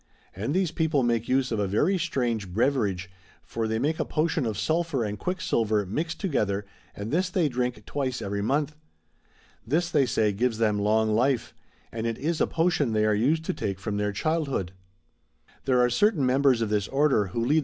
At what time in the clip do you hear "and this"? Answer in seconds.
6.95-7.29